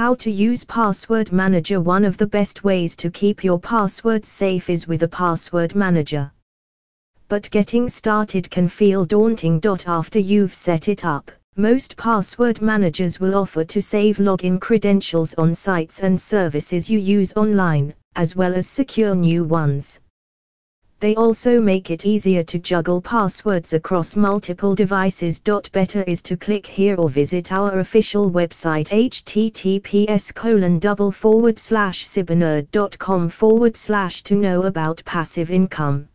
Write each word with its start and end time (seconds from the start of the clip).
How 0.00 0.14
to 0.14 0.30
use 0.30 0.64
Password 0.64 1.30
Manager 1.30 1.78
One 1.78 2.06
of 2.06 2.16
the 2.16 2.26
best 2.26 2.64
ways 2.64 2.96
to 2.96 3.10
keep 3.10 3.44
your 3.44 3.60
passwords 3.60 4.30
safe 4.30 4.70
is 4.70 4.88
with 4.88 5.02
a 5.02 5.08
password 5.08 5.74
manager. 5.74 6.32
But 7.28 7.50
getting 7.50 7.86
started 7.86 8.50
can 8.50 8.66
feel 8.66 9.04
daunting. 9.04 9.60
After 9.86 10.18
you've 10.18 10.54
set 10.54 10.88
it 10.88 11.04
up, 11.04 11.30
most 11.56 11.98
password 11.98 12.62
managers 12.62 13.20
will 13.20 13.34
offer 13.34 13.62
to 13.62 13.82
save 13.82 14.16
login 14.16 14.58
credentials 14.58 15.34
on 15.34 15.52
sites 15.52 16.00
and 16.00 16.18
services 16.18 16.88
you 16.88 16.98
use 16.98 17.34
online, 17.36 17.92
as 18.16 18.34
well 18.34 18.54
as 18.54 18.66
secure 18.66 19.14
new 19.14 19.44
ones. 19.44 20.00
They 21.00 21.14
also 21.14 21.58
make 21.58 21.90
it 21.90 22.04
easier 22.04 22.42
to 22.44 22.58
juggle 22.58 23.00
passwords 23.00 23.72
across 23.72 24.16
multiple 24.16 24.74
devices. 24.74 25.40
Better 25.72 26.02
is 26.02 26.20
to 26.20 26.36
click 26.36 26.66
here 26.66 26.94
or 26.96 27.08
visit 27.08 27.52
our 27.52 27.78
official 27.78 28.30
website 28.30 28.90
https 28.90 30.34
colon 30.34 30.78
double 30.78 31.10
forward 31.10 31.58
slash 31.58 32.06
forward 33.30 33.76
slash 33.78 34.22
to 34.24 34.34
know 34.34 34.64
about 34.64 35.02
passive 35.06 35.50
income. 35.50 36.09